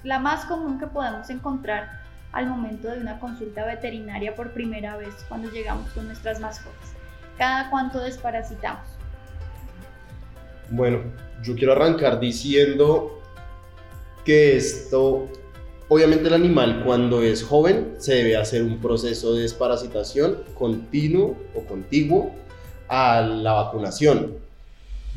la 0.02 0.18
más 0.18 0.44
común 0.46 0.78
que 0.78 0.86
podemos 0.86 1.30
encontrar 1.30 2.03
al 2.34 2.48
momento 2.48 2.90
de 2.90 2.98
una 2.98 3.18
consulta 3.20 3.64
veterinaria 3.64 4.34
por 4.34 4.50
primera 4.50 4.96
vez 4.96 5.14
cuando 5.28 5.50
llegamos 5.50 5.90
con 5.92 6.06
nuestras 6.06 6.40
mascotas. 6.40 6.92
¿Cada 7.38 7.70
cuánto 7.70 8.00
desparasitamos? 8.00 8.86
Bueno, 10.70 11.00
yo 11.42 11.54
quiero 11.54 11.72
arrancar 11.72 12.18
diciendo 12.18 13.20
que 14.24 14.56
esto, 14.56 15.28
obviamente 15.88 16.28
el 16.28 16.34
animal 16.34 16.82
cuando 16.84 17.22
es 17.22 17.44
joven 17.44 17.94
se 17.98 18.14
debe 18.14 18.36
hacer 18.36 18.62
un 18.62 18.80
proceso 18.80 19.34
de 19.34 19.42
desparasitación 19.42 20.38
continuo 20.54 21.36
o 21.54 21.64
contiguo 21.64 22.32
a 22.88 23.20
la 23.20 23.52
vacunación. 23.52 24.34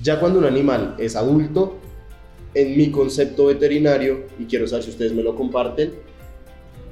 Ya 0.04 0.20
cuando 0.20 0.40
un 0.40 0.46
animal 0.46 0.96
es 1.00 1.16
adulto, 1.16 1.78
en 2.54 2.78
mi 2.78 2.92
concepto 2.92 3.48
veterinario, 3.48 4.26
y 4.40 4.46
quiero 4.46 4.68
saber 4.68 4.84
si 4.84 4.92
ustedes 4.92 5.14
me 5.14 5.24
lo 5.24 5.36
comparten, 5.36 5.94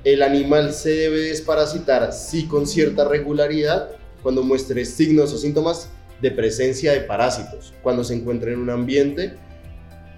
el 0.05 0.21
animal 0.21 0.71
se 0.71 0.91
debe 0.91 1.19
desparasitar 1.21 2.13
sí 2.13 2.45
con 2.45 2.67
cierta 2.67 3.07
regularidad 3.07 3.89
cuando 4.21 4.43
muestre 4.43 4.85
signos 4.85 5.33
o 5.33 5.37
síntomas 5.37 5.89
de 6.21 6.29
presencia 6.31 6.93
de 6.93 7.01
parásitos, 7.01 7.73
cuando 7.81 8.03
se 8.03 8.13
encuentre 8.13 8.53
en 8.53 8.59
un 8.59 8.69
ambiente 8.69 9.33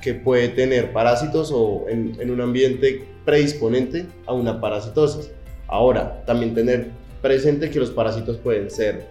que 0.01 0.13
puede 0.13 0.49
tener 0.49 0.91
parásitos 0.91 1.51
o 1.53 1.85
en, 1.89 2.19
en 2.19 2.29
un 2.29 2.41
ambiente 2.41 3.07
predisponente 3.25 4.05
a 4.25 4.33
una 4.33 4.59
parasitosis. 4.59 5.31
Ahora, 5.67 6.21
también 6.25 6.53
tener 6.53 6.89
presente 7.21 7.69
que 7.69 7.79
los 7.79 7.89
parásitos 7.89 8.37
pueden 8.37 8.69
ser 8.69 9.07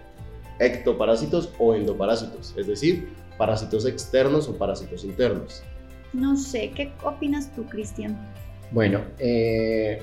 ectoparásitos 0.59 1.51
o 1.57 1.73
endoparásitos, 1.73 2.53
es 2.55 2.67
decir, 2.67 3.09
parásitos 3.37 3.85
externos 3.85 4.47
o 4.47 4.55
parásitos 4.55 5.03
internos. 5.03 5.63
No 6.13 6.37
sé, 6.37 6.71
¿qué 6.75 6.91
opinas 7.03 7.53
tú, 7.55 7.65
Cristian? 7.65 8.15
Bueno, 8.71 9.01
eh, 9.19 10.01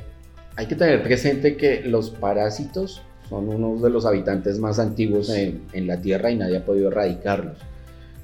hay 0.56 0.66
que 0.66 0.76
tener 0.76 1.02
presente 1.02 1.56
que 1.56 1.82
los 1.82 2.10
parásitos 2.10 3.02
son 3.28 3.48
unos 3.48 3.82
de 3.82 3.90
los 3.90 4.06
habitantes 4.06 4.58
más 4.58 4.78
antiguos 4.78 5.30
en, 5.30 5.86
la 5.86 6.00
Tierra 6.00 6.30
y 6.30 6.36
nadie 6.36 6.58
ha 6.58 6.64
podido 6.64 6.88
erradicarlos. 6.88 7.58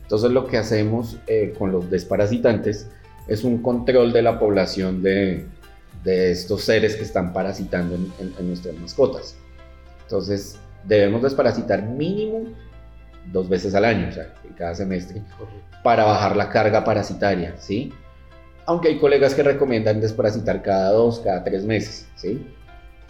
Entonces 0.03 0.31
lo 0.31 0.47
que 0.47 0.59
hacemos 0.59 1.19
eh, 1.27 1.55
con 1.59 1.73
los 1.73 1.91
desparasitantes 1.91 2.89
es 3.27 3.45
un 3.45 3.63
control 3.63 4.13
de 4.13 4.23
la 4.23 4.39
población 4.39 5.03
de, 5.03 5.47
estos 6.05 6.63
seres 6.63 6.97
que 6.97 7.03
están 7.03 7.33
parasitando 7.33 7.95
en, 7.95 8.47
nuestras 8.47 8.75
mascotas. 8.77 9.37
Entonces 10.03 10.59
debemos 10.85 11.23
desparasitar 11.23 11.83
mínimo 11.83 12.45
dos 13.33 13.49
veces 13.49 13.75
al 13.75 13.85
año, 13.85 14.09
o 14.09 14.13
sea, 14.13 14.35
en 14.49 14.55
cada 14.55 14.75
semestre, 14.75 15.23
para 15.85 16.05
bajar 16.05 16.37
la 16.37 16.49
carga 16.49 16.85
parasitaria, 16.85 17.55
¿sí? 17.59 17.93
Aunque 18.71 18.87
hay 18.87 18.99
colegas 18.99 19.35
que 19.35 19.43
recomiendan 19.43 20.01
desparasitar 20.01 20.63
cada 20.63 20.93
dos, 20.93 21.19
cada 21.19 21.43
tres 21.43 21.65
meses, 21.65 22.07
¿sí? 22.15 22.47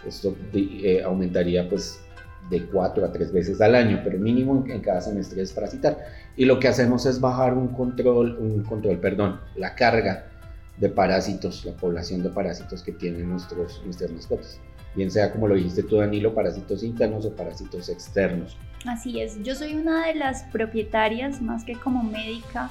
Esto 0.07 0.35
eh, 0.55 1.03
aumentaría 1.05 1.69
pues 1.69 2.01
de 2.49 2.65
cuatro 2.65 3.05
a 3.05 3.13
tres 3.13 3.31
veces 3.31 3.61
al 3.61 3.75
año, 3.75 4.01
pero 4.03 4.19
mínimo 4.19 4.65
en, 4.67 4.81
cada 4.81 5.03
semestre 5.03 5.43
desparasitar. 5.43 5.99
Y 6.35 6.47
lo 6.47 6.59
que 6.59 6.69
hacemos 6.69 7.05
es 7.05 7.21
bajar 7.21 7.53
un 7.53 7.69
control, 7.69 8.39
un 8.39 8.65
control, 8.65 9.01
perdón, 9.01 9.39
la 9.55 9.75
carga 9.75 10.31
de 10.79 10.89
parásitos, 10.89 11.67
la 11.67 11.73
población 11.73 12.23
de 12.23 12.31
parásitos 12.31 12.83
que 12.83 12.93
tienen 12.93 13.29
nuestros, 13.29 13.83
nuestras 13.85 14.11
mascotas. 14.13 14.59
bien 14.97 15.11
sea 15.11 15.31
como 15.31 15.47
lo 15.47 15.57
dijiste 15.57 15.83
tú 15.83 15.97
Danilo, 15.97 16.35
parásitos 16.35 16.83
internos 16.83 17.27
o 17.27 17.37
parásitos 17.37 17.91
externos. 17.91 18.57
Así 18.87 19.21
es, 19.21 19.43
yo 19.43 19.55
soy 19.55 19.75
una 19.75 20.07
de 20.07 20.15
las 20.15 20.43
propietarias, 20.45 21.43
más 21.43 21.65
que 21.65 21.75
como 21.75 22.03
médica, 22.03 22.71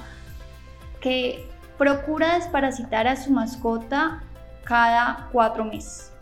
que 1.00 1.46
procura 1.80 2.34
desparasitar 2.34 3.08
a 3.08 3.16
su 3.16 3.32
mascota 3.32 4.22
cada 4.64 5.30
cuatro 5.32 5.64
meses. 5.64 6.12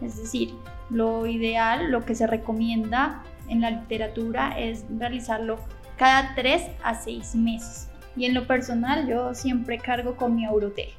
Es 0.00 0.16
decir, 0.16 0.54
lo 0.88 1.26
ideal, 1.26 1.90
lo 1.90 2.04
que 2.04 2.14
se 2.14 2.28
recomienda 2.28 3.24
en 3.48 3.60
la 3.60 3.72
literatura 3.72 4.56
es 4.56 4.84
realizarlo 5.00 5.58
cada 5.96 6.36
tres 6.36 6.62
a 6.84 6.94
seis 6.94 7.34
meses. 7.34 7.88
Y 8.16 8.26
en 8.26 8.34
lo 8.34 8.46
personal 8.46 9.08
yo 9.08 9.34
siempre 9.34 9.78
cargo 9.78 10.14
con 10.14 10.36
mi 10.36 10.44
Aurote. 10.44 10.90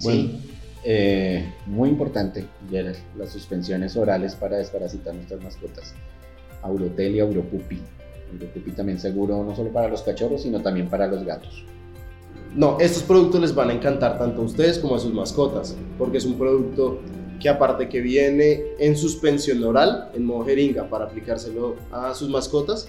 Bueno, 0.00 0.38
eh, 0.84 1.52
muy 1.66 1.88
importante, 1.88 2.46
las 2.70 3.30
suspensiones 3.32 3.96
orales 3.96 4.36
para 4.36 4.58
desparasitar 4.58 5.16
nuestras 5.16 5.42
mascotas. 5.42 5.96
Aurotel 6.62 7.16
y 7.16 7.18
Auropupi. 7.18 7.80
Auropupi 8.32 8.70
también 8.70 9.00
seguro 9.00 9.42
no 9.42 9.56
solo 9.56 9.72
para 9.72 9.88
los 9.88 10.02
cachorros, 10.02 10.42
sino 10.42 10.60
también 10.60 10.88
para 10.88 11.08
los 11.08 11.24
gatos. 11.24 11.64
No, 12.54 12.78
estos 12.78 13.02
productos 13.02 13.40
les 13.40 13.54
van 13.54 13.70
a 13.70 13.72
encantar 13.72 14.16
tanto 14.16 14.42
a 14.42 14.44
ustedes 14.44 14.78
como 14.78 14.94
a 14.94 14.98
sus 15.00 15.12
mascotas, 15.12 15.76
porque 15.98 16.18
es 16.18 16.24
un 16.24 16.38
producto 16.38 17.00
que 17.40 17.48
aparte 17.48 17.88
que 17.88 18.00
viene 18.00 18.62
en 18.78 18.96
suspensión 18.96 19.62
oral, 19.64 20.10
en 20.14 20.24
modo 20.24 20.44
jeringa, 20.44 20.88
para 20.88 21.06
aplicárselo 21.06 21.74
a 21.90 22.14
sus 22.14 22.28
mascotas, 22.28 22.88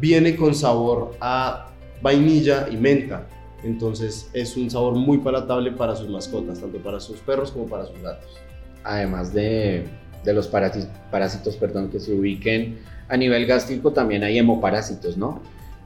viene 0.00 0.34
con 0.34 0.56
sabor 0.56 1.12
a 1.20 1.68
vainilla 2.02 2.68
y 2.68 2.76
menta. 2.76 3.28
Entonces 3.62 4.28
es 4.32 4.56
un 4.56 4.68
sabor 4.68 4.94
muy 4.94 5.18
palatable 5.18 5.70
para 5.70 5.94
sus 5.94 6.08
mascotas, 6.08 6.60
tanto 6.60 6.78
para 6.78 6.98
sus 6.98 7.18
perros 7.18 7.52
como 7.52 7.66
para 7.66 7.86
sus 7.86 8.00
gatos. 8.02 8.38
Además 8.82 9.32
de, 9.32 9.84
de 10.24 10.32
los 10.32 10.48
parásitos, 10.48 10.88
parásitos 11.12 11.56
perdón, 11.56 11.90
que 11.90 12.00
se 12.00 12.12
ubiquen 12.12 12.80
a 13.08 13.16
nivel 13.16 13.46
gástrico, 13.46 13.92
también 13.92 14.24
hay 14.24 14.38
hemoparásitos, 14.38 15.16
¿no? 15.16 15.42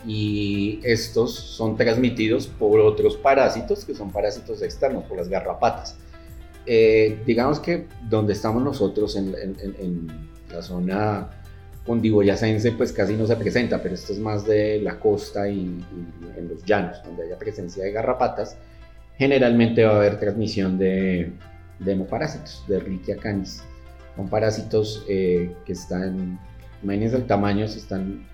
Y 0.07 0.81
estos 0.83 1.35
son 1.35 1.77
transmitidos 1.77 2.47
por 2.47 2.81
otros 2.81 3.17
parásitos 3.17 3.85
que 3.85 3.95
son 3.95 4.13
parásitos 4.13 4.63
externos, 4.63 5.05
por 5.05 5.17
las 5.17 5.29
garrapatas. 5.29 5.97
Eh, 6.67 7.23
digamos 7.27 7.61
que 7.61 7.87
donde 8.09 8.33
estamos 8.33 8.63
nosotros 8.63 9.17
en, 9.17 9.35
en, 9.35 9.57
en 9.79 10.09
la 10.51 10.63
zona 10.63 11.31
cundiboyacense 11.85 12.73
pues 12.73 12.93
casi 12.93 13.15
no 13.15 13.27
se 13.27 13.37
presenta, 13.37 13.83
pero 13.83 13.95
esto 13.95 14.13
es 14.13 14.19
más 14.19 14.47
de 14.47 14.81
la 14.81 14.99
costa 14.99 15.49
y, 15.49 15.81
en 16.37 16.49
los 16.49 16.65
llanos, 16.65 17.03
donde 17.05 17.25
haya 17.25 17.39
presencia 17.39 17.85
de 17.85 17.93
garrapatas, 17.93 18.57
generalmente 19.17 19.85
va 19.85 19.95
a 19.95 19.97
haber 19.97 20.19
transmisión 20.19 20.79
de, 20.79 21.33
de 21.79 21.93
hemoparásitos, 21.93 22.65
de 22.69 22.81
Riquia 22.81 23.17
canis. 23.17 23.63
Son 24.17 24.29
parásitos 24.29 25.05
eh, 25.09 25.55
que 25.65 25.73
están, 25.73 26.41
imagínense 26.83 27.17
el 27.17 27.27
tamaño, 27.27 27.69
si 27.69 27.79
están 27.79 28.27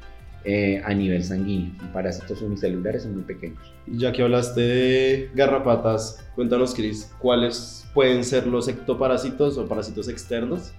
eh, 0.45 0.81
a 0.85 0.95
nivel 0.95 1.23
sanguíneo. 1.25 1.73
Parásitos 1.93 2.43
unicelulares 2.43 3.03
son 3.03 3.15
muy 3.15 3.23
pequeños. 3.23 3.61
Ya 3.87 4.13
que 4.13 4.23
hablaste 4.23 4.61
de 4.61 5.31
garrapatas, 5.35 6.25
cuéntanos, 6.35 6.75
Cris, 6.75 7.13
¿cuáles 7.19 7.87
pueden 7.95 8.25
ser 8.25 8.47
los 8.47 8.69
ectoparásitos 8.69 9.59
o 9.59 9.67
parásitos 9.67 10.09
externos 10.09 10.73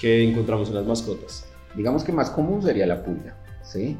que 0.00 0.22
encontramos 0.22 0.68
en 0.68 0.76
las 0.76 0.86
mascotas? 0.86 1.46
digamos 1.76 2.02
que 2.02 2.12
más 2.12 2.30
común 2.30 2.62
sería 2.62 2.86
la 2.86 3.04
pulga, 3.04 3.36
¿sí? 3.62 3.96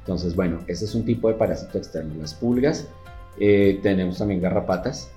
Entonces, 0.00 0.34
bueno, 0.34 0.60
ese 0.66 0.84
es 0.84 0.94
un 0.94 1.04
tipo 1.04 1.28
de 1.28 1.34
parásito 1.34 1.78
externo. 1.78 2.14
Las 2.18 2.34
pulgas, 2.34 2.88
eh, 3.38 3.78
tenemos 3.82 4.18
también 4.18 4.40
garrapatas. 4.40 5.10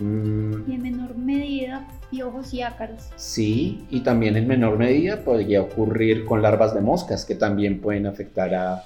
Mm. 0.00 0.70
y 0.70 0.74
en 0.74 0.82
menor 0.82 1.16
medida, 1.16 1.86
piojos 2.10 2.54
y 2.54 2.62
ácaros. 2.62 3.10
Sí, 3.16 3.84
y 3.90 4.00
también 4.00 4.36
en 4.36 4.48
menor 4.48 4.78
medida 4.78 5.22
podría 5.22 5.60
ocurrir 5.62 6.24
con 6.24 6.40
larvas 6.42 6.74
de 6.74 6.80
moscas 6.80 7.24
que 7.24 7.34
también 7.34 7.80
pueden 7.80 8.06
afectar 8.06 8.54
a, 8.54 8.84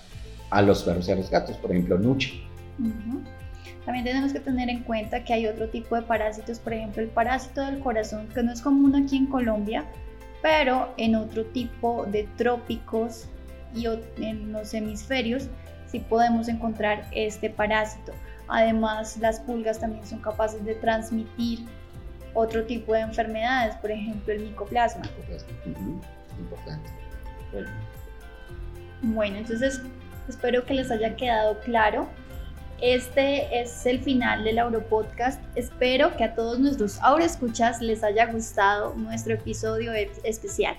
a 0.51 0.63
los 0.63 0.83
perros 0.83 1.09
y 1.09 1.13
a 1.13 1.17
los 1.17 1.31
gatos, 1.31 1.57
por 1.57 1.71
ejemplo, 1.71 1.99
nuche. 1.99 2.43
También 3.85 4.05
tenemos 4.05 4.33
que 4.33 4.41
tener 4.41 4.69
en 4.69 4.83
cuenta 4.83 5.25
que 5.25 5.35
hay 5.35 5.47
otro 5.47 5.69
tipo 5.69 5.95
de 5.95 6.03
parásitos, 6.03 6.59
por 6.59 6.73
ejemplo, 6.73 7.03
el 7.03 7.09
parásito 7.09 7.65
del 7.65 7.79
corazón, 7.81 8.29
que 8.35 8.43
no 8.43 8.53
es 8.53 8.61
común 8.61 8.95
aquí 8.97 9.17
en 9.17 9.27
Colombia, 9.27 9.85
pero 10.43 10.93
en 10.97 11.15
otro 11.15 11.45
tipo 11.45 12.07
de 12.07 12.27
trópicos 12.37 13.29
y 13.75 13.87
en 14.23 14.53
los 14.53 14.73
hemisferios 14.75 15.49
sí 15.87 16.01
podemos 16.01 16.49
encontrar 16.49 17.07
este 17.13 17.51
parásito. 17.51 18.13
Además, 18.49 19.17
las 19.19 19.41
pulgas 19.41 19.81
también 19.81 20.07
son 20.07 20.21
capaces 20.21 20.65
de 20.65 20.75
transmitir 20.75 21.61
otro 22.35 22.65
tipo 22.65 22.93
de 22.93 23.01
enfermedades, 23.01 23.77
por 23.77 23.91
ejemplo, 23.91 24.33
el 24.33 24.41
micoplasma. 24.41 25.05
Importante. 26.39 26.91
Bueno, 29.03 29.37
entonces 29.37 29.81
espero 30.29 30.65
que 30.65 30.75
les 30.75 30.91
haya 30.91 31.15
quedado 31.15 31.61
claro 31.61 32.09
este 32.81 33.61
es 33.61 33.87
el 33.87 34.01
final 34.01 34.45
del 34.45 34.59
Auropodcast. 34.59 35.41
Espero 35.55 36.17
que 36.17 36.25
a 36.25 36.35
todos 36.35 36.59
nuestros 36.59 36.99
escuchas 37.21 37.81
les 37.81 38.03
haya 38.03 38.27
gustado 38.27 38.95
nuestro 38.95 39.35
episodio 39.35 39.93
especial. 39.93 40.77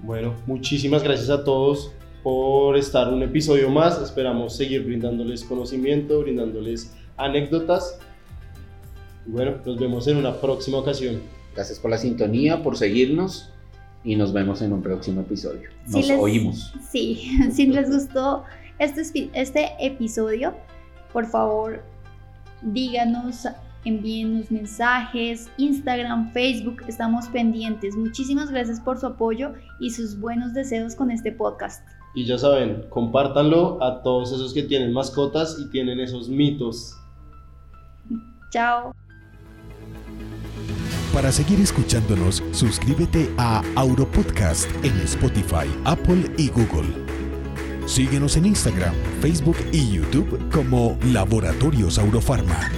Bueno, 0.00 0.34
muchísimas 0.46 1.02
gracias 1.02 1.30
a 1.30 1.44
todos 1.44 1.92
por 2.22 2.76
estar 2.76 3.12
un 3.12 3.22
episodio 3.22 3.70
más. 3.70 4.00
Esperamos 4.00 4.56
seguir 4.56 4.84
brindándoles 4.84 5.44
conocimiento, 5.44 6.20
brindándoles 6.20 6.94
anécdotas. 7.16 7.98
Y 9.26 9.30
bueno, 9.30 9.56
nos 9.64 9.78
vemos 9.78 10.06
en 10.08 10.16
una 10.16 10.40
próxima 10.40 10.78
ocasión. 10.78 11.20
Gracias 11.54 11.78
por 11.78 11.90
la 11.90 11.98
sintonía, 11.98 12.62
por 12.62 12.76
seguirnos 12.76 13.50
y 14.04 14.16
nos 14.16 14.32
vemos 14.32 14.62
en 14.62 14.72
un 14.72 14.82
próximo 14.82 15.20
episodio. 15.20 15.68
Nos 15.86 16.10
oímos. 16.10 16.72
Sí, 16.90 17.38
si 17.52 17.66
les 17.66 17.90
gustó 17.90 18.44
este, 18.78 19.30
este 19.34 19.70
episodio, 19.80 20.54
por 21.12 21.26
favor, 21.26 21.82
díganos, 22.62 23.46
envíenos 23.84 24.50
mensajes, 24.50 25.50
Instagram, 25.56 26.32
Facebook, 26.32 26.82
estamos 26.88 27.28
pendientes. 27.28 27.96
Muchísimas 27.96 28.50
gracias 28.50 28.80
por 28.80 28.98
su 28.98 29.06
apoyo 29.06 29.52
y 29.78 29.90
sus 29.90 30.18
buenos 30.18 30.54
deseos 30.54 30.94
con 30.94 31.10
este 31.10 31.32
podcast. 31.32 31.86
Y 32.14 32.26
ya 32.26 32.36
saben, 32.36 32.86
compártanlo 32.90 33.82
a 33.82 34.02
todos 34.02 34.32
esos 34.32 34.52
que 34.52 34.62
tienen 34.62 34.92
mascotas 34.92 35.58
y 35.58 35.70
tienen 35.70 35.98
esos 36.00 36.28
mitos. 36.28 36.96
Chao. 38.50 38.94
Para 41.14 41.30
seguir 41.30 41.60
escuchándonos, 41.60 42.42
suscríbete 42.52 43.30
a 43.36 43.62
Auropodcast 43.76 44.70
en 44.84 44.98
Spotify, 45.00 45.68
Apple 45.84 46.24
y 46.38 46.48
Google. 46.48 46.88
Síguenos 47.86 48.36
en 48.36 48.46
Instagram, 48.46 48.94
Facebook 49.20 49.56
y 49.72 49.92
YouTube 49.92 50.38
como 50.50 50.98
Laboratorios 51.12 51.98
Aurofarma. 51.98 52.70